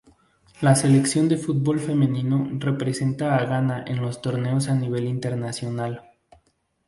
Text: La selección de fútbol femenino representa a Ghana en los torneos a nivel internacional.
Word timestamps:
La 0.61 0.73
selección 0.73 1.29
de 1.29 1.37
fútbol 1.37 1.79
femenino 1.79 2.49
representa 2.53 3.37
a 3.37 3.45
Ghana 3.45 3.83
en 3.85 4.01
los 4.01 4.19
torneos 4.19 4.67
a 4.67 4.73
nivel 4.73 5.05
internacional. 5.05 6.01